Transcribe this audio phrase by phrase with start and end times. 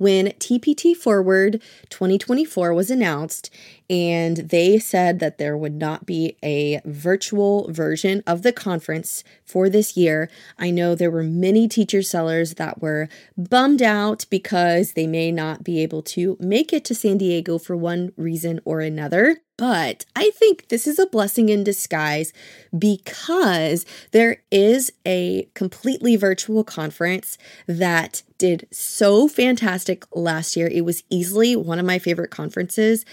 [0.00, 3.50] when TPT Forward 2024 was announced,
[3.90, 9.68] and they said that there would not be a virtual version of the conference for
[9.68, 10.30] this year.
[10.56, 15.64] I know there were many teacher sellers that were bummed out because they may not
[15.64, 19.38] be able to make it to San Diego for one reason or another.
[19.56, 22.32] But I think this is a blessing in disguise
[22.78, 27.36] because there is a completely virtual conference
[27.66, 30.66] that did so fantastic last year.
[30.66, 33.04] It was easily one of my favorite conferences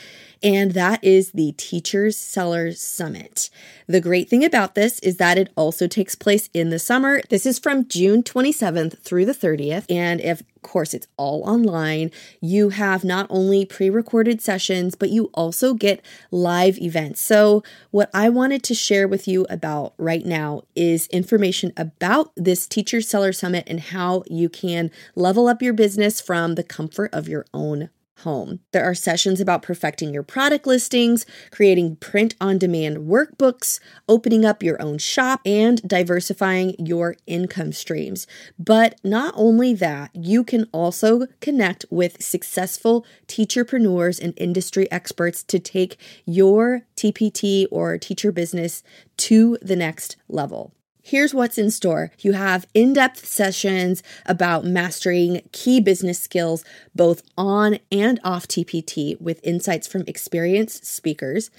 [0.42, 3.50] and that is the Teachers Sellers Summit.
[3.88, 7.22] The great thing about this is that it also takes place in the summer.
[7.30, 12.12] This is from June 27th through the 30th, and if of course it's all online,
[12.42, 17.22] you have not only pre-recorded sessions, but you also get live events.
[17.22, 22.68] So, what I wanted to share with you about right now is information about this
[22.68, 27.28] Teacher Seller Summit and how you can level up your business from the comfort of
[27.28, 28.60] your own home.
[28.72, 34.64] There are sessions about perfecting your product listings, creating print on demand workbooks, opening up
[34.64, 38.28] your own shop, and diversifying your income streams.
[38.58, 45.60] But not only that, you can also connect with successful teacherpreneurs and industry experts to
[45.60, 48.84] take your TPT or teacher business
[49.18, 50.74] to the next level.
[51.10, 52.12] Here's what's in store.
[52.20, 59.18] You have in depth sessions about mastering key business skills, both on and off TPT,
[59.22, 61.50] with insights from experienced speakers.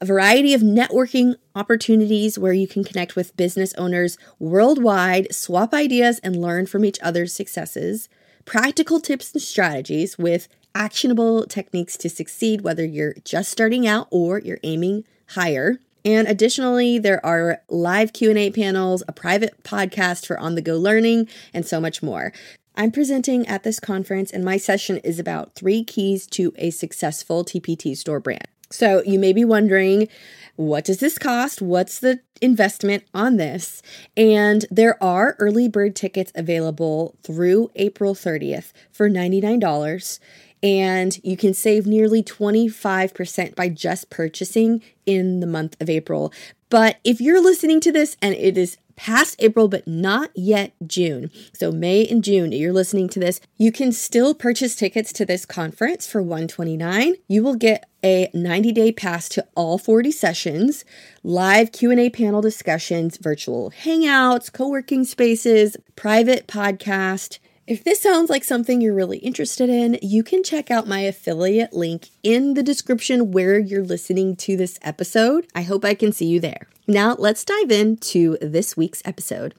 [0.00, 6.20] A variety of networking opportunities where you can connect with business owners worldwide, swap ideas,
[6.20, 8.08] and learn from each other's successes.
[8.44, 14.38] Practical tips and strategies with actionable techniques to succeed, whether you're just starting out or
[14.38, 15.80] you're aiming higher.
[16.04, 21.80] And additionally, there are live Q&A panels, a private podcast for on-the-go learning, and so
[21.80, 22.32] much more.
[22.74, 27.44] I'm presenting at this conference and my session is about 3 keys to a successful
[27.44, 28.46] TPT store brand.
[28.70, 30.08] So, you may be wondering,
[30.56, 31.60] what does this cost?
[31.60, 33.82] What's the investment on this?
[34.16, 40.18] And there are early bird tickets available through April 30th for $99
[40.62, 46.32] and you can save nearly 25% by just purchasing in the month of April.
[46.70, 51.30] But if you're listening to this and it is past April but not yet June,
[51.52, 55.44] so May and June, you're listening to this, you can still purchase tickets to this
[55.44, 57.14] conference for 129.
[57.28, 60.84] You will get a 90-day pass to all 40 sessions,
[61.22, 68.80] live Q&A panel discussions, virtual hangouts, co-working spaces, private podcast, if this sounds like something
[68.80, 73.58] you're really interested in, you can check out my affiliate link in the description where
[73.58, 75.46] you're listening to this episode.
[75.54, 76.66] I hope I can see you there.
[76.88, 79.54] Now, let's dive into this week's episode.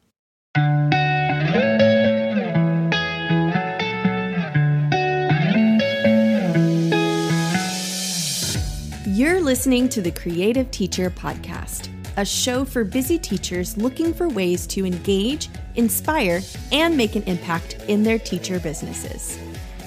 [9.08, 14.68] You're listening to the Creative Teacher Podcast a show for busy teachers looking for ways
[14.68, 16.42] to engage, inspire,
[16.72, 19.40] and make an impact in their teacher businesses.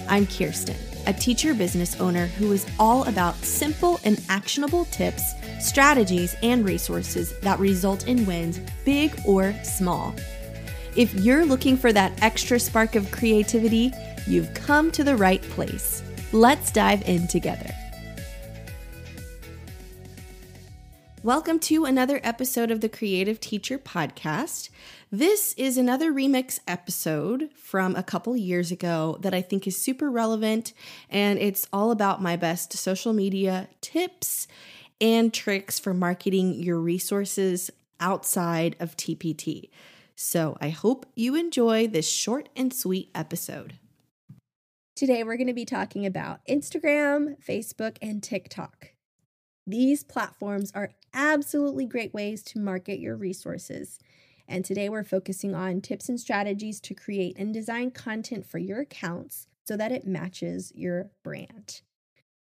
[0.09, 0.77] I'm Kirsten,
[1.07, 7.39] a teacher business owner who is all about simple and actionable tips, strategies, and resources
[7.41, 10.15] that result in wins, big or small.
[10.97, 13.93] If you're looking for that extra spark of creativity,
[14.27, 16.03] you've come to the right place.
[16.33, 17.71] Let's dive in together.
[21.27, 24.71] Welcome to another episode of the Creative Teacher Podcast.
[25.11, 30.09] This is another remix episode from a couple years ago that I think is super
[30.09, 30.73] relevant,
[31.11, 34.47] and it's all about my best social media tips
[35.01, 39.71] and tricks for marketing your resources outside of TPT.
[40.15, 43.81] So I hope you enjoy this short and sweet episode.
[44.95, 48.93] Today, we're going to be talking about Instagram, Facebook, and TikTok.
[49.67, 53.99] These platforms are absolutely great ways to market your resources.
[54.47, 58.81] And today we're focusing on tips and strategies to create and design content for your
[58.81, 61.81] accounts so that it matches your brand.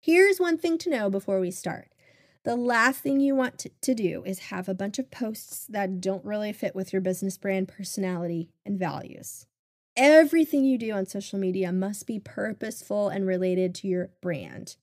[0.01, 1.89] Here's one thing to know before we start.
[2.45, 6.25] The last thing you want to, do is have a bunch of posts that don't
[6.25, 9.45] really fit with your business brand personality and values.
[9.95, 14.77] Everything you do on social media must be purposeful and related to your brand.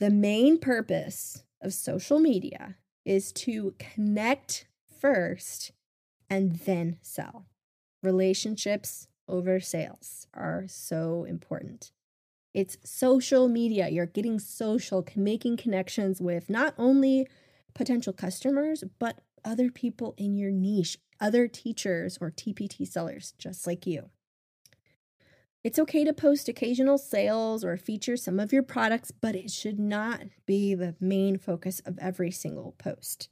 [0.00, 4.66] The main purpose of social media is to connect
[4.98, 5.72] first
[6.30, 7.44] and then sell.
[8.02, 11.92] Relationships over sales are so important.
[12.54, 13.90] It's social media.
[13.90, 17.28] You're getting social, making connections with not only
[17.74, 23.86] potential customers, but other people in your niche, other teachers or TPT sellers just like
[23.86, 24.08] you.
[25.62, 29.78] It's okay to post occasional sales or feature some of your products, but it should
[29.78, 33.28] not be the main focus of every single post.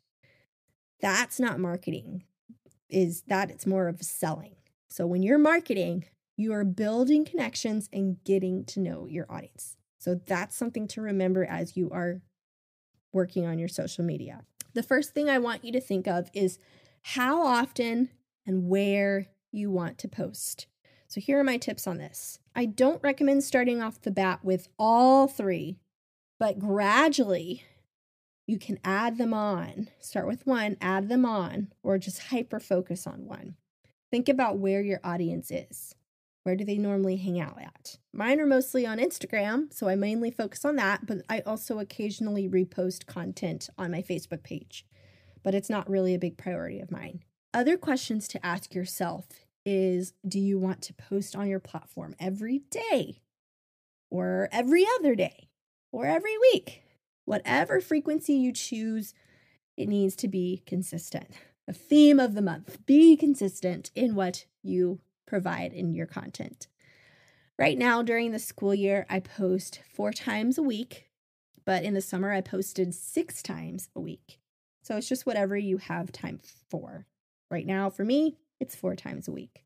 [1.01, 2.25] That's not marketing.
[2.91, 4.57] Is that it's more of selling.
[4.89, 6.05] So when you're marketing,
[6.37, 9.77] you are building connections and getting to know your audience.
[9.99, 12.23] So that's something to remember as you are
[13.13, 14.43] working on your social media.
[14.75, 16.59] The first thing I want you to think of is
[17.03, 18.11] how often
[18.47, 20.67] and where you want to post.
[21.09, 22.39] So here are my tips on this.
[22.55, 25.79] I don't recommend starting off the bat with all three,
[26.39, 27.65] but gradually
[28.47, 29.89] you can add them on.
[30.01, 33.57] Start with one, add them on, or just hyper focus on one.
[34.11, 35.95] Think about where your audience is.
[36.43, 37.99] Where do they normally hang out at?
[38.13, 42.49] Mine are mostly on Instagram, so I mainly focus on that, but I also occasionally
[42.49, 44.87] repost content on my Facebook page.
[45.43, 47.21] But it's not really a big priority of mine.
[47.55, 49.27] Other questions to ask yourself
[49.69, 53.21] is do you want to post on your platform every day
[54.11, 55.51] or every other day
[55.93, 56.83] or every week?
[57.27, 59.13] Whatever frequency you choose,
[59.77, 61.29] it needs to be consistent.
[61.69, 66.67] A theme of the month be consistent in what you provide in your content.
[67.59, 71.11] Right now, during the school year, I post four times a week,
[71.67, 74.41] but in the summer, I posted six times a week.
[74.83, 76.41] So it's just whatever you have time
[76.71, 77.05] for.
[77.51, 79.65] Right now, for me, it's four times a week.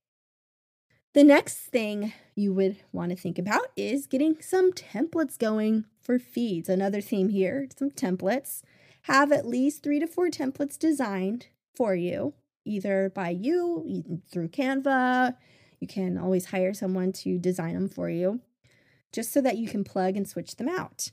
[1.14, 6.18] The next thing you would want to think about is getting some templates going for
[6.18, 6.68] feeds.
[6.68, 8.62] Another theme here some templates.
[9.06, 12.34] Have at least three to four templates designed for you,
[12.64, 15.36] either by you through Canva,
[15.80, 18.40] you can always hire someone to design them for you,
[19.12, 21.10] just so that you can plug and switch them out.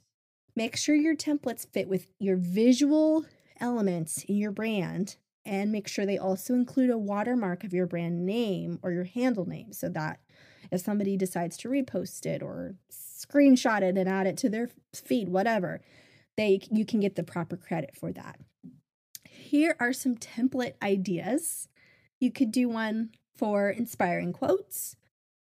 [0.56, 3.26] Make sure your templates fit with your visual
[3.60, 8.26] elements in your brand and make sure they also include a watermark of your brand
[8.26, 10.20] name or your handle name so that
[10.72, 15.30] if somebody decides to repost it or screenshot it and add it to their feed
[15.30, 15.82] whatever
[16.38, 18.40] they you can get the proper credit for that
[19.26, 21.68] here are some template ideas
[22.20, 24.98] you could do one for inspiring quotes,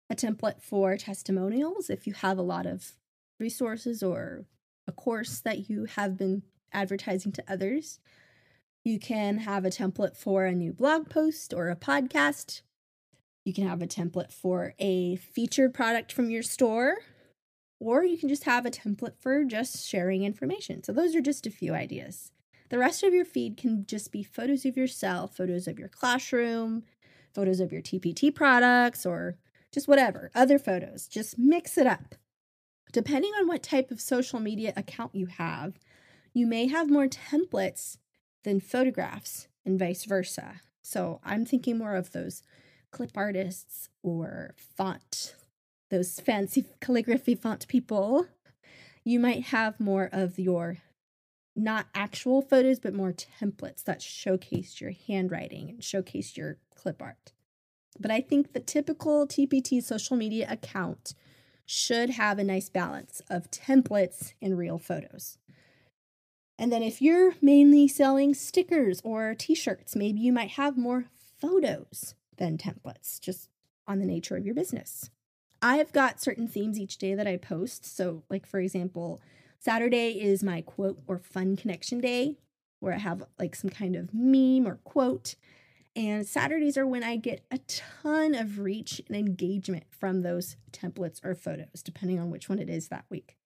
[0.09, 2.93] a template for testimonials if you have a lot of
[3.39, 4.47] resources or
[4.87, 6.43] a course that you have been
[6.73, 8.01] advertising to others.
[8.85, 12.63] You can have a template for a new blog post or a podcast.
[13.45, 16.97] You can have a template for a featured product from your store,
[17.79, 20.83] or you can just have a template for just sharing information.
[20.83, 22.33] So, those are just a few ideas.
[22.71, 26.83] The rest of your feed can just be photos of yourself, photos of your classroom,
[27.33, 29.37] photos of your TPT products, or
[29.71, 31.07] just whatever, other photos.
[31.07, 32.17] Just mix it up.
[32.91, 35.79] Depending on what type of social media account you have,
[36.35, 37.99] you may have more templates
[38.45, 40.61] than photographs and vice versa.
[40.83, 42.43] So I'm thinking more of those
[42.91, 45.35] clip artists or font,
[45.91, 48.27] those fancy calligraphy font people.
[49.05, 50.79] You might have more of your
[51.55, 57.33] not actual photos, but more templates that showcase your handwriting and showcase your clip art.
[58.01, 61.15] But I think the typical TPT social media account
[61.67, 65.39] should have a nice balance of templates and real photos.
[66.63, 71.07] And then if you're mainly selling stickers or t shirts, maybe you might have more
[71.41, 73.49] photos than templates, just
[73.89, 75.11] on the nature of your business.
[75.61, 77.85] I've got certain themes each day that I post.
[77.85, 79.21] So, like for example,
[79.59, 82.37] Saturday is my quote or fun connection day
[82.79, 85.35] where I have like some kind of meme or quote.
[85.97, 91.25] And Saturdays are when I get a ton of reach and engagement from those templates
[91.25, 93.37] or photos, depending on which one it is that week.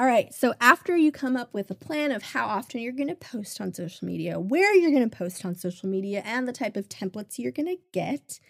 [0.00, 3.10] All right, so after you come up with a plan of how often you're going
[3.10, 6.54] to post on social media, where you're going to post on social media, and the
[6.54, 8.40] type of templates you're going to get,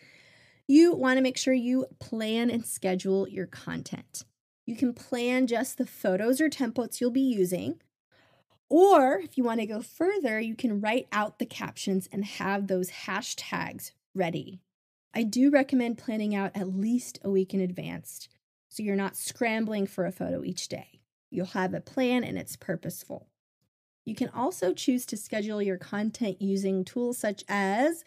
[0.69, 4.23] you want to make sure you plan and schedule your content.
[4.64, 7.80] You can plan just the photos or templates you'll be using.
[8.69, 12.69] Or if you want to go further, you can write out the captions and have
[12.69, 14.61] those hashtags ready.
[15.12, 18.28] I do recommend planning out at least a week in advance
[18.69, 21.00] so you're not scrambling for a photo each day.
[21.31, 23.29] You'll have a plan and it's purposeful.
[24.05, 28.05] You can also choose to schedule your content using tools such as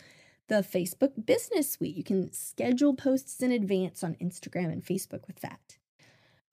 [0.50, 1.96] the Facebook Business Suite.
[1.96, 5.78] You can schedule posts in advance on Instagram and Facebook with that.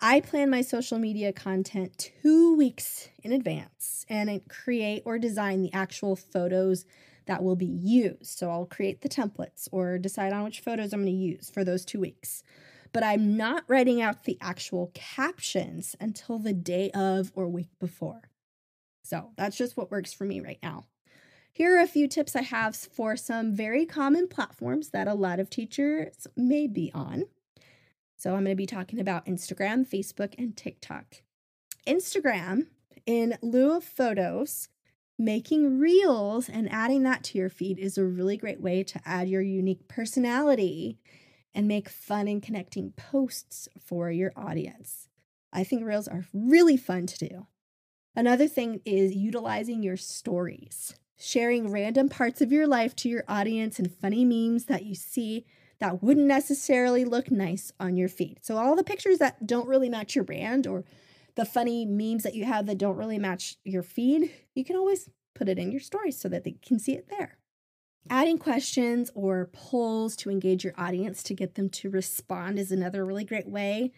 [0.01, 5.73] I plan my social media content two weeks in advance and create or design the
[5.75, 6.87] actual photos
[7.27, 8.27] that will be used.
[8.27, 11.65] So I'll create the templates or decide on which photos I'm going to use for
[11.65, 12.43] those two weeks.
[12.93, 18.31] But I'm not writing out the actual captions until the day of or week before.
[19.03, 20.85] So that's just what works for me right now.
[21.53, 25.41] Here are a few tips I have for some very common platforms that a lot
[25.41, 27.25] of teachers may be on.
[28.17, 31.23] So I'm going to be talking about Instagram, Facebook, and TikTok.
[31.87, 32.67] Instagram,
[33.07, 34.69] in lieu of photos,
[35.19, 39.29] making reels and adding that to your feed is a really great way to add
[39.29, 40.99] your unique personality
[41.55, 45.09] and make fun and connecting posts for your audience.
[45.53, 47.47] I think reels are really fun to do.
[48.15, 53.79] Another thing is utilizing your stories, sharing random parts of your life to your audience
[53.79, 55.45] and funny memes that you see
[55.79, 58.39] that wouldn't necessarily look nice on your feed.
[58.43, 60.85] So, all the pictures that don't really match your brand or
[61.37, 65.09] the funny memes that you have that don't really match your feed, you can always
[65.35, 67.39] put it in your stories so that they can see it there.
[68.09, 73.05] Adding questions or polls to engage your audience to get them to respond is another
[73.05, 73.93] really great way.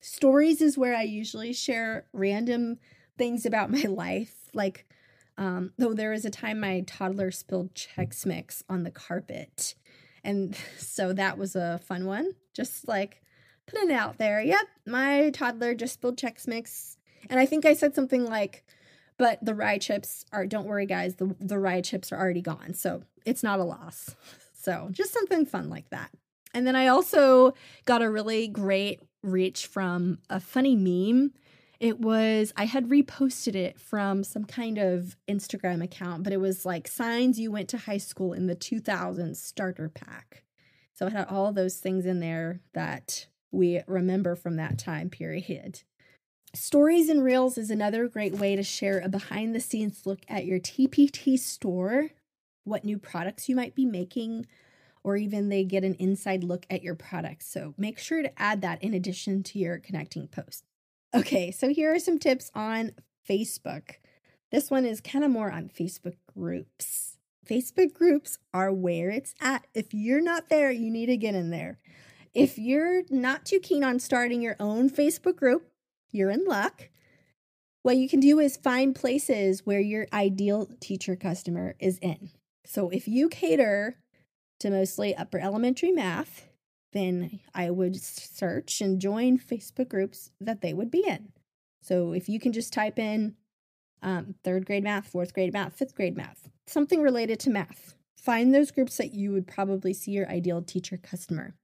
[0.00, 2.78] Stories is where I usually share random
[3.18, 4.34] things about my life.
[4.54, 4.86] Like,
[5.36, 9.74] um, though there was a time my toddler spilled Chex Mix on the carpet.
[10.22, 12.32] And so that was a fun one.
[12.54, 13.22] Just like
[13.66, 14.40] putting it out there.
[14.40, 16.96] Yep, my toddler just spilled Chex Mix.
[17.28, 18.64] And I think I said something like,
[19.20, 22.72] but the rye chips are, don't worry, guys, the, the rye chips are already gone.
[22.72, 24.16] So it's not a loss.
[24.54, 26.10] So just something fun like that.
[26.54, 31.32] And then I also got a really great reach from a funny meme
[31.80, 36.66] it was, I had reposted it from some kind of Instagram account, but it was
[36.66, 40.44] like signs you went to high school in the 2000s starter pack.
[40.92, 45.82] So it had all those things in there that we remember from that time period.
[46.52, 50.46] Stories and Reels is another great way to share a behind the scenes look at
[50.46, 52.10] your TPT store,
[52.64, 54.46] what new products you might be making,
[55.04, 57.46] or even they get an inside look at your products.
[57.46, 60.64] So make sure to add that in addition to your connecting posts.
[61.14, 62.92] Okay, so here are some tips on
[63.28, 63.94] Facebook.
[64.50, 67.16] This one is kind of more on Facebook groups.
[67.48, 69.68] Facebook groups are where it's at.
[69.72, 71.78] If you're not there, you need to get in there.
[72.34, 75.69] If you're not too keen on starting your own Facebook group,
[76.12, 76.88] you're in luck.
[77.82, 82.30] What you can do is find places where your ideal teacher customer is in.
[82.66, 83.98] So if you cater
[84.60, 86.46] to mostly upper elementary math,
[86.92, 91.32] then I would search and join Facebook groups that they would be in.
[91.82, 93.36] So if you can just type in
[94.02, 98.54] um, third grade math, fourth grade math, fifth grade math, something related to math, find
[98.54, 101.54] those groups that you would probably see your ideal teacher customer.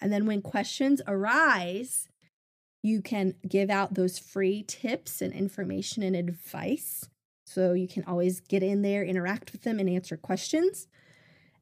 [0.00, 2.08] And then when questions arise,
[2.84, 7.08] you can give out those free tips and information and advice.
[7.46, 10.86] So you can always get in there, interact with them, and answer questions.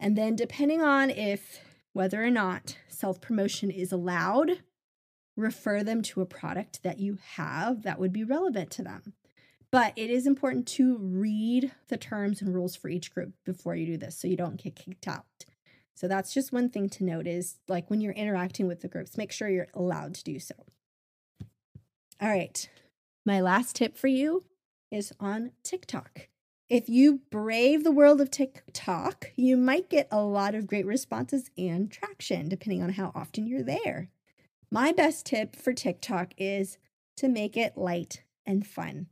[0.00, 1.60] And then, depending on if
[1.92, 4.62] whether or not self promotion is allowed,
[5.36, 9.12] refer them to a product that you have that would be relevant to them.
[9.70, 13.86] But it is important to read the terms and rules for each group before you
[13.86, 15.24] do this so you don't get kicked out.
[15.94, 19.16] So that's just one thing to note is like when you're interacting with the groups,
[19.16, 20.54] make sure you're allowed to do so.
[22.22, 22.68] All right.
[23.26, 24.44] My last tip for you
[24.92, 26.28] is on TikTok.
[26.68, 31.50] If you brave the world of TikTok, you might get a lot of great responses
[31.58, 34.08] and traction depending on how often you're there.
[34.70, 36.78] My best tip for TikTok is
[37.16, 39.08] to make it light and fun.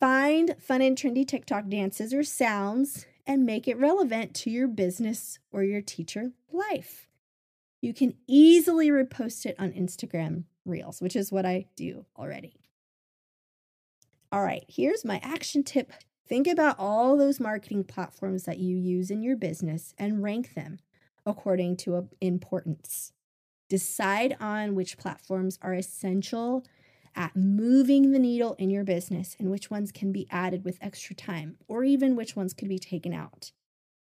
[0.00, 5.38] Find fun and trendy TikTok dances or sounds and make it relevant to your business
[5.52, 7.06] or your teacher life.
[7.80, 12.56] You can easily repost it on Instagram Reels, which is what I do already.
[14.32, 15.92] All right, here's my action tip
[16.26, 20.78] Think about all those marketing platforms that you use in your business and rank them
[21.26, 23.12] according to importance.
[23.68, 26.64] Decide on which platforms are essential
[27.14, 31.14] at moving the needle in your business and which ones can be added with extra
[31.14, 33.52] time or even which ones could be taken out.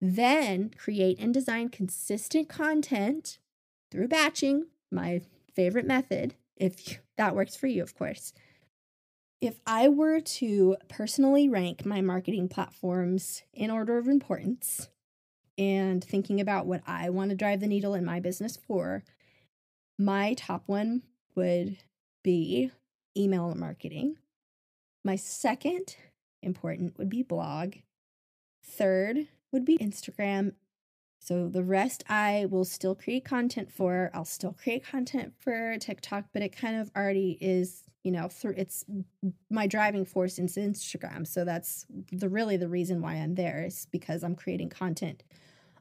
[0.00, 3.38] Then create and design consistent content
[3.90, 5.20] through batching, my
[5.54, 8.32] favorite method, if that works for you, of course
[9.40, 14.88] if I were to personally rank my marketing platforms in order of importance
[15.56, 19.02] and thinking about what I want to drive the needle in my business for,
[19.98, 21.02] my top one
[21.34, 21.78] would
[22.22, 22.70] be
[23.16, 24.16] email marketing.
[25.04, 25.96] My second
[26.42, 27.76] important would be blog.
[28.64, 30.52] Third would be Instagram.
[31.22, 34.10] So the rest I will still create content for.
[34.14, 38.54] I'll still create content for TikTok, but it kind of already is you know through
[38.56, 38.84] it's
[39.50, 41.26] my driving force is instagram.
[41.26, 45.22] So that's the really the reason why i'm there is because i'm creating content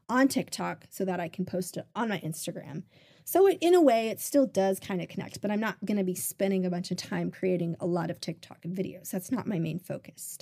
[0.08, 2.82] on tiktok so that i can post it on my instagram.
[3.24, 5.98] So it, in a way it still does kind of connect but i'm not going
[5.98, 9.10] to be spending a bunch of time creating a lot of tiktok videos.
[9.10, 10.38] That's not my main focus.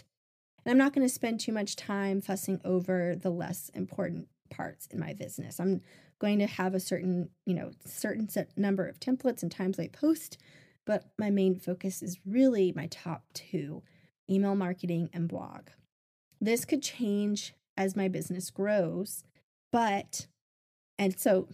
[0.64, 4.88] And i'm not going to spend too much time fussing over the less important parts
[4.92, 5.80] in my business i'm
[6.20, 9.88] going to have a certain, you know, certain set number of templates and times I
[9.88, 10.38] post,
[10.86, 13.82] but my main focus is really my top two
[14.30, 15.68] email marketing and blog.
[16.40, 19.24] This could change as my business grows,
[19.72, 20.26] but,
[20.98, 21.48] and so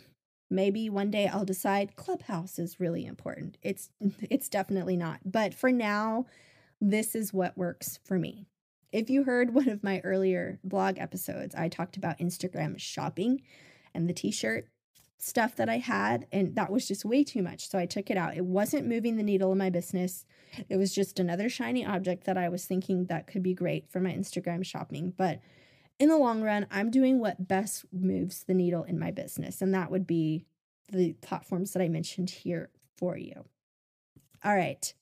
[0.50, 3.58] maybe one day I'll decide Clubhouse is really important.
[3.62, 3.90] It's
[4.30, 5.20] it's definitely not.
[5.24, 6.26] But for now,
[6.80, 8.46] this is what works for me.
[8.94, 13.42] If you heard one of my earlier blog episodes, I talked about Instagram shopping
[13.92, 14.68] and the t-shirt
[15.18, 17.68] stuff that I had and that was just way too much.
[17.68, 18.36] So I took it out.
[18.36, 20.26] It wasn't moving the needle in my business.
[20.68, 23.98] It was just another shiny object that I was thinking that could be great for
[23.98, 25.40] my Instagram shopping, but
[25.98, 29.74] in the long run, I'm doing what best moves the needle in my business, and
[29.74, 30.46] that would be
[30.92, 33.44] the platforms that I mentioned here for you.
[34.44, 34.92] All right.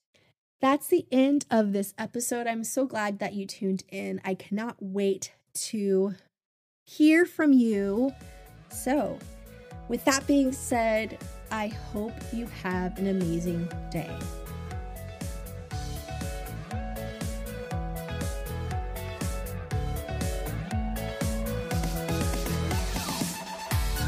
[0.62, 2.46] That's the end of this episode.
[2.46, 4.20] I'm so glad that you tuned in.
[4.24, 6.14] I cannot wait to
[6.86, 8.12] hear from you.
[8.70, 9.18] So,
[9.88, 11.18] with that being said,
[11.50, 14.16] I hope you have an amazing day.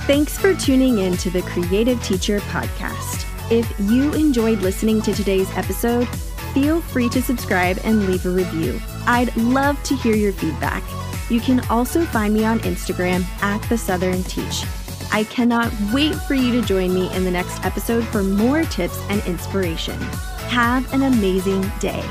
[0.07, 3.27] Thanks for tuning in to the Creative Teacher Podcast.
[3.51, 6.07] If you enjoyed listening to today's episode,
[6.55, 8.81] feel free to subscribe and leave a review.
[9.07, 10.83] I'd love to hear your feedback.
[11.29, 14.65] You can also find me on Instagram at The Southern Teach.
[15.13, 18.99] I cannot wait for you to join me in the next episode for more tips
[19.09, 20.01] and inspiration.
[20.49, 22.03] Have an amazing day.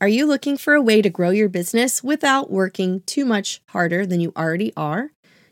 [0.00, 4.06] Are you looking for a way to grow your business without working too much harder
[4.06, 5.10] than you already are?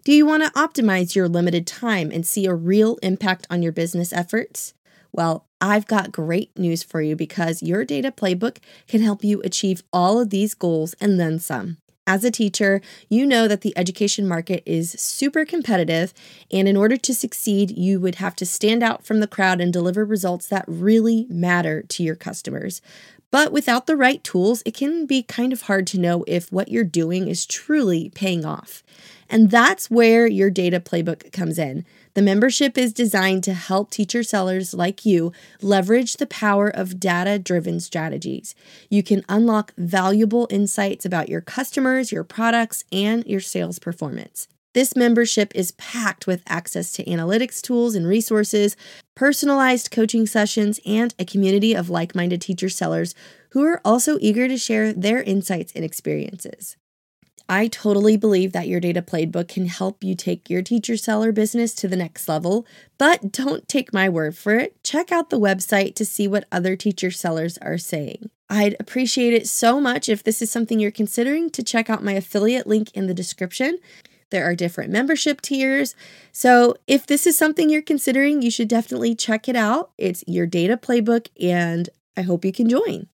[0.08, 3.72] Do you want to optimize your limited time and see a real impact on your
[3.72, 4.72] business efforts?
[5.12, 9.82] Well, I've got great news for you because your data playbook can help you achieve
[9.92, 11.76] all of these goals and then some.
[12.06, 16.14] As a teacher, you know that the education market is super competitive,
[16.50, 19.70] and in order to succeed, you would have to stand out from the crowd and
[19.70, 22.80] deliver results that really matter to your customers.
[23.30, 26.70] But without the right tools, it can be kind of hard to know if what
[26.70, 28.82] you're doing is truly paying off.
[29.28, 31.84] And that's where your data playbook comes in.
[32.14, 37.38] The membership is designed to help teacher sellers like you leverage the power of data
[37.38, 38.54] driven strategies.
[38.88, 44.48] You can unlock valuable insights about your customers, your products, and your sales performance.
[44.74, 48.76] This membership is packed with access to analytics tools and resources,
[49.16, 53.14] personalized coaching sessions, and a community of like minded teacher sellers
[53.52, 56.76] who are also eager to share their insights and experiences.
[57.50, 61.72] I totally believe that your data playbook can help you take your teacher seller business
[61.76, 62.66] to the next level,
[62.98, 64.84] but don't take my word for it.
[64.84, 68.28] Check out the website to see what other teacher sellers are saying.
[68.50, 72.12] I'd appreciate it so much if this is something you're considering to check out my
[72.12, 73.78] affiliate link in the description.
[74.30, 75.94] There are different membership tiers.
[76.32, 79.90] So, if this is something you're considering, you should definitely check it out.
[79.96, 83.08] It's your data playbook, and I hope you can join.